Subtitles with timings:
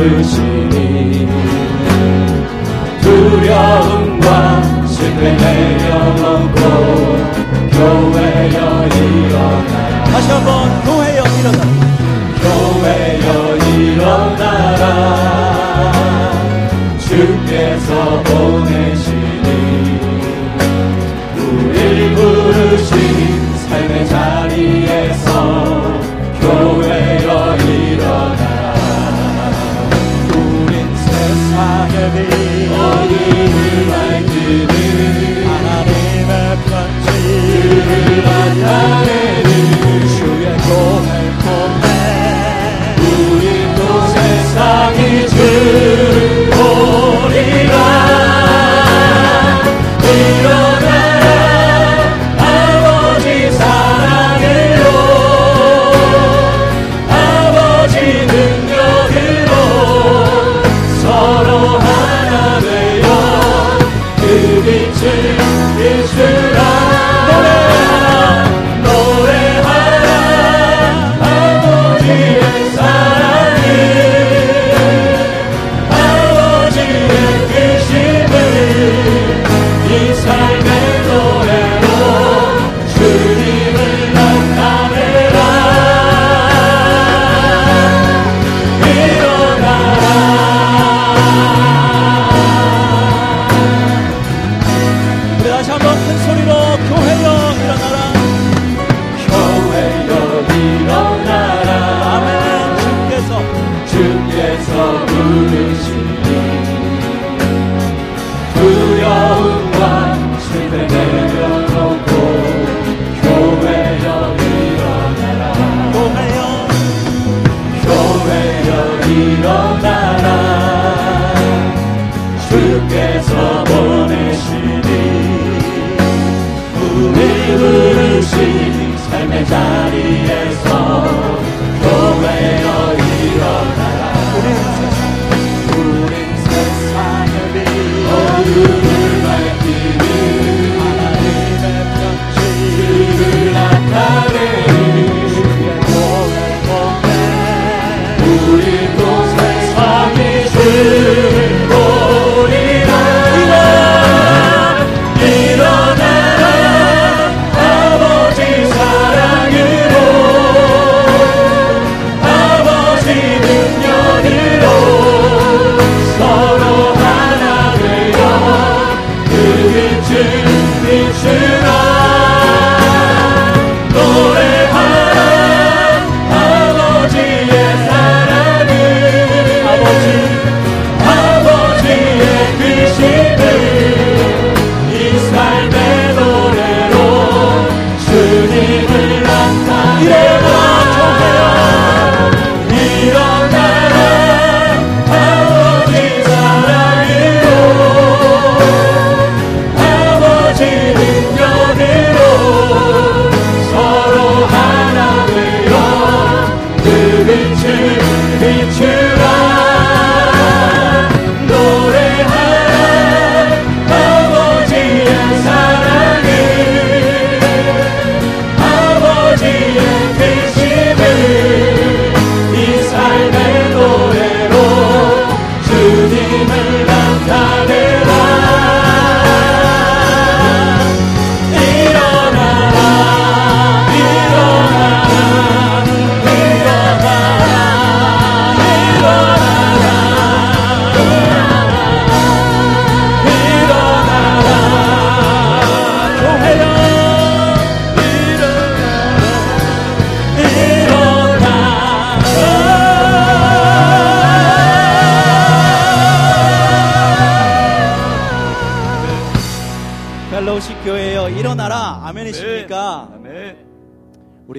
[0.00, 1.28] 부르시니
[3.02, 6.60] 두려움과 실패 내려놓고
[7.70, 9.64] 교회여 일어나
[10.06, 10.48] 다시 한번
[10.84, 11.62] 교회여 일어나
[12.40, 14.82] 교회여 일어나라.
[17.00, 19.48] 주께서 보내시니
[21.36, 22.39] 우릴 부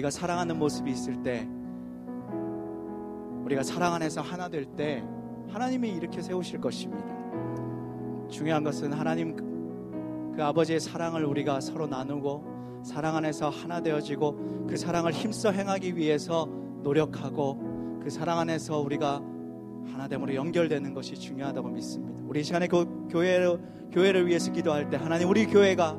[0.00, 1.46] 우리가 사랑하는 모습이 있을 때
[3.44, 5.04] 우리가 사랑 안에서 하나 될 때
[5.48, 7.04] 하나님이 이렇게 세우실 것입니다
[8.30, 9.36] 중요한 것은 하나님
[10.34, 16.48] 그 아버지의 사랑을 우리가 서로 나누고 사랑 안에서 하나 되어지고 그 사랑을 힘써 행하기 위해서
[16.82, 19.20] 노력하고 그 사랑 안에서 우리가
[19.92, 22.22] 하나됨으로 연결되는 것이 중요하다고 믿습니다.
[22.26, 23.60] 우리 이 시간에 그 교회를,
[23.92, 25.98] 교회를 위해서 기도할 때 하나님 우리 교회가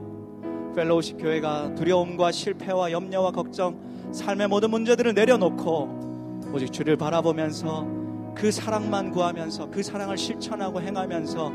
[0.76, 7.86] 펠로우십 교회가 두려움과 실패와 염려와 걱정 삶의 모든 문제들을 내려놓고 오직 주를 바라보면서
[8.36, 11.52] 그 사랑만 구하면서 그 사랑을 실천하고 행하면서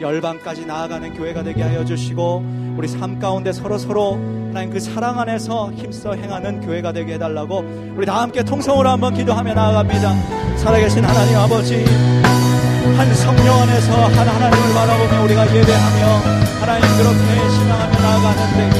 [0.00, 2.42] 열방까지 나아가는 교회가 되게 하여 주시고
[2.76, 7.58] 우리 삶 가운데 서로 서로 하나님 그 사랑 안에서 힘써 행하는 교회가 되게 해달라고
[7.96, 10.56] 우리 다 함께 통성으로 한번 기도하며 나아갑니다.
[10.56, 11.84] 살아계신 하나님 아버지
[12.96, 16.22] 한 성령 안에서 한 하나님을 바라보며 우리가 예배하며
[16.60, 18.70] 하나님 그렇게 신앙하며 나아가는데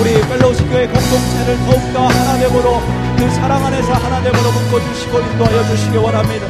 [0.00, 2.80] 우리 휄로쉽 교회 공동체를 더욱더 하나됨으로
[3.18, 6.46] 그 사랑 안에서 하나됨으로 묶어주시고 인도하여 주시기 원합니다.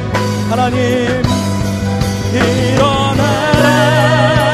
[0.49, 1.23] 하나님
[2.33, 4.48] 일어나라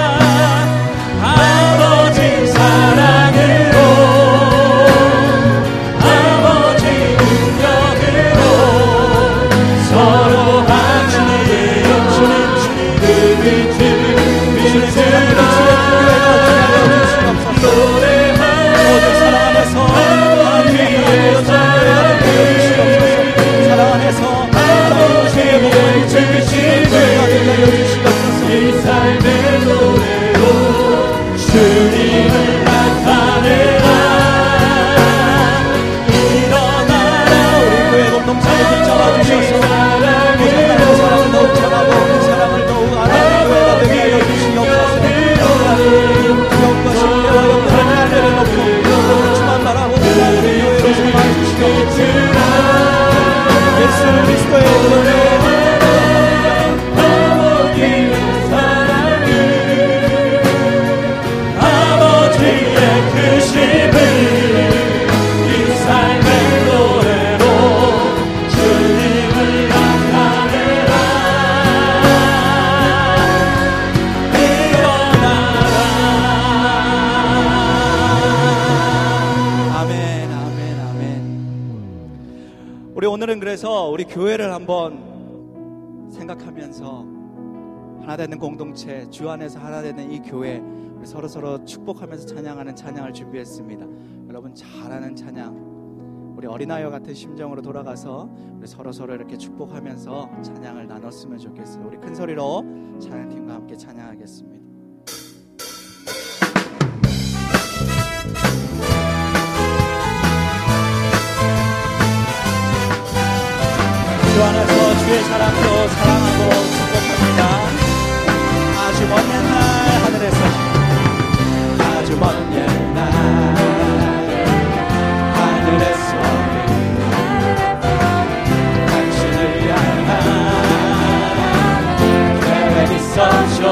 [88.26, 93.86] 되는 공동체, 주 안에서 하나 되는 이 교회, 우리 서로 서로 축복하면서 찬양하는 찬양을 준비했습니다.
[94.30, 98.28] 여러분 잘하는 찬양, 우리 어린아이와 같은 심정으로 돌아가서
[98.58, 101.86] 우리 서로 서로 이렇게 축복하면서 찬양을 나눴으면 좋겠어요.
[101.86, 102.64] 우리 큰 소리로
[103.00, 104.66] 찬양팀과 함께 찬양하겠습니다.
[114.34, 116.15] 주 안에서 주의 사랑으로 사랑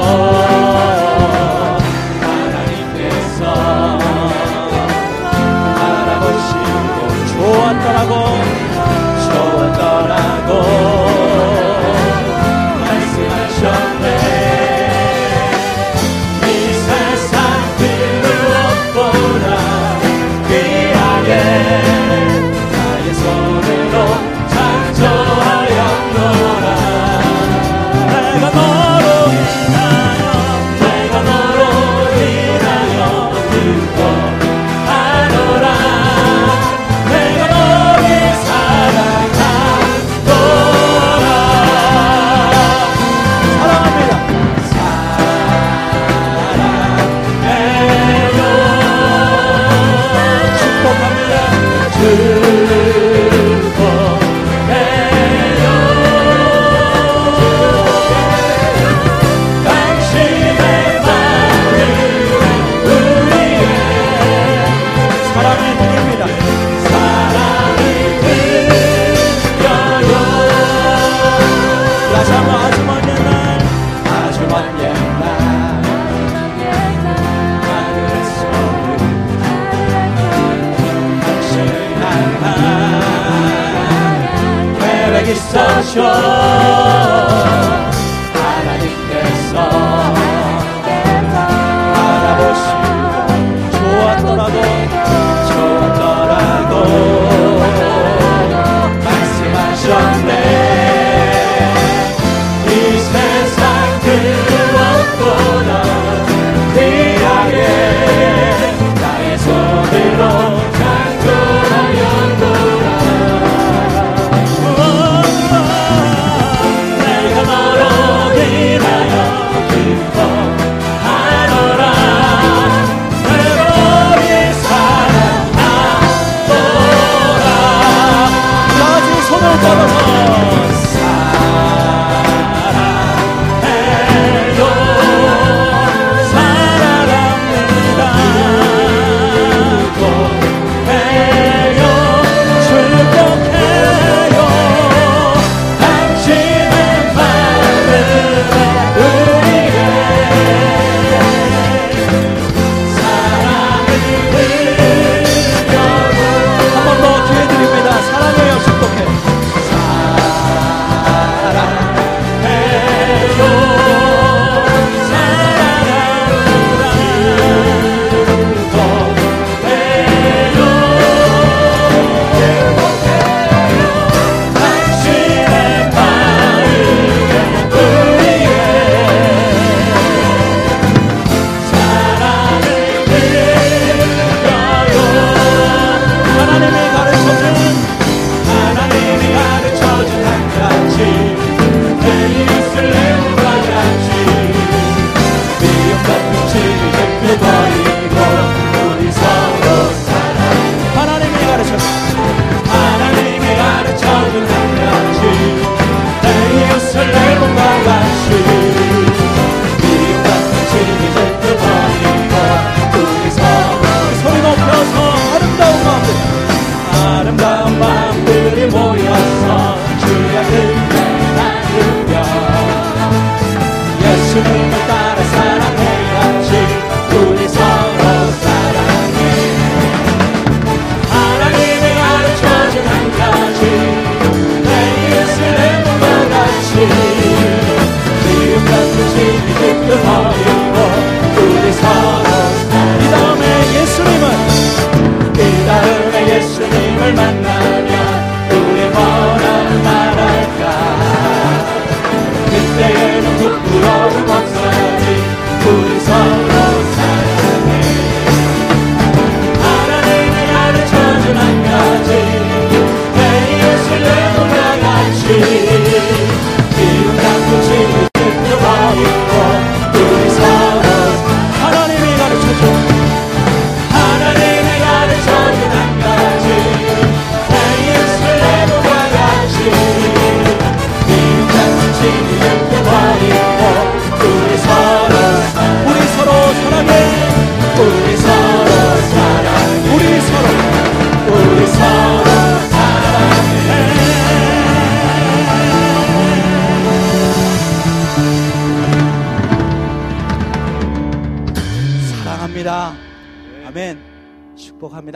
[0.03, 0.32] 있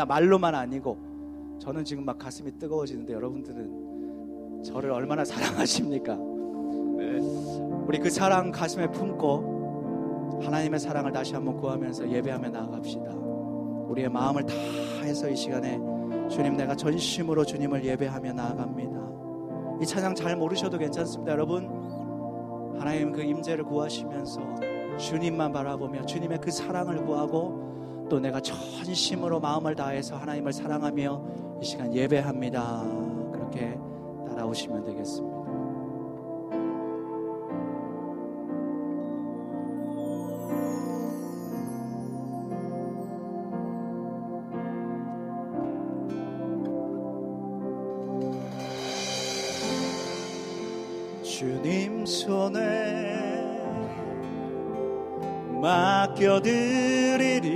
[0.07, 6.15] 말로만 아니고 저는 지금 막 가슴이 뜨거워지는데 여러분들은 저를 얼마나 사랑하십니까?
[6.15, 7.19] 네.
[7.85, 13.11] 우리 그 사랑 가슴에 품고 하나님의 사랑을 다시 한번 구하면서 예배하며 나아갑시다.
[13.87, 15.79] 우리의 마음을 다해서 이 시간에
[16.29, 18.97] 주님 내가 전심으로 주님을 예배하며 나아갑니다.
[19.81, 21.67] 이 찬양 잘 모르셔도 괜찮습니다, 여러분.
[22.77, 24.41] 하나님 그 임재를 구하시면서
[24.97, 27.67] 주님만 바라보며 주님의 그 사랑을 구하고
[28.09, 31.23] 또 내가 전심으로 마음을 다해서 하나님을 사랑하며
[31.61, 32.83] 이 시간 예배합니다.
[33.31, 33.77] 그렇게
[34.27, 35.37] 따라오시면 되겠습니다.
[51.23, 52.97] 주님 손에
[55.61, 57.47] 맡겨드리리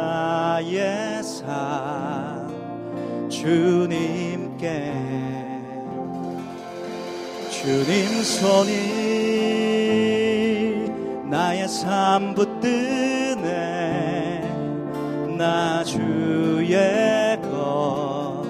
[0.00, 2.48] 나의 삶
[3.28, 4.94] 주님께.
[7.50, 8.70] 주님 손이
[11.28, 13.40] 나의 삶 붙드네.
[15.36, 18.42] 나 주의 것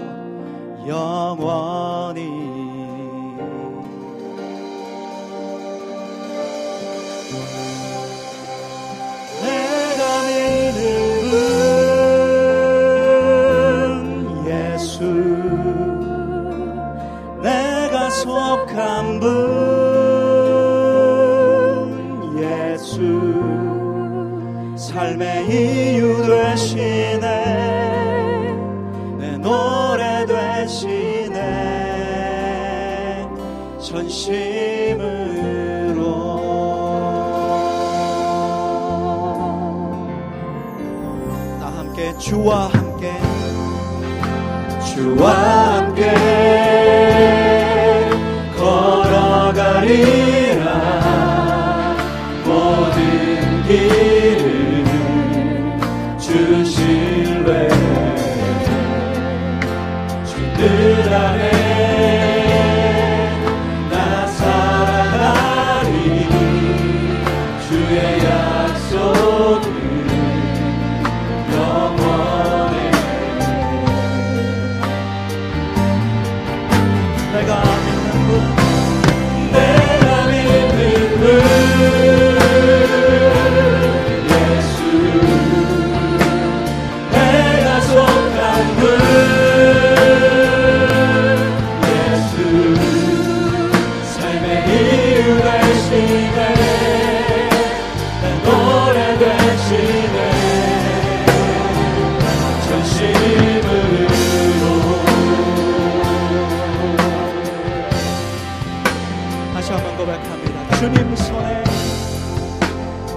[0.87, 2.10] 영원
[24.76, 27.26] 삶의 이유 되시네.
[29.18, 31.38] 내 노래 되시네.
[33.80, 35.20] 전심으로.
[41.61, 43.12] 다 함께 주와 함께.
[44.94, 45.30] 주와
[45.76, 46.69] 함께
[68.20, 68.60] 주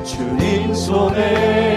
[0.03, 1.72] 주님 손에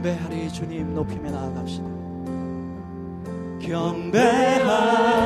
[0.00, 1.84] 경배하리 주님 높임에 나아갑시다.
[3.60, 5.19] 경배하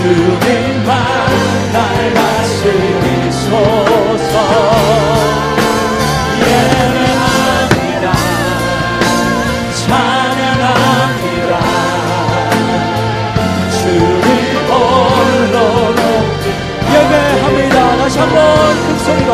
[0.00, 0.88] 주님만
[1.72, 3.50] 날 다스리소서
[6.40, 8.06] 예배합니다.
[9.74, 11.52] 찬양합니다.
[13.76, 14.28] 주님
[14.70, 15.56] 홀로
[16.94, 17.76] 예배합니다.
[17.98, 18.38] 다시 한번
[18.86, 19.30] 큰 소리로.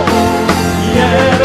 [0.96, 1.35] 예.